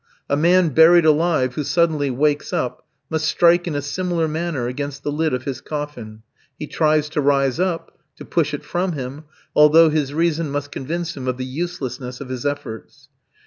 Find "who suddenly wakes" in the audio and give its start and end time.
1.53-2.51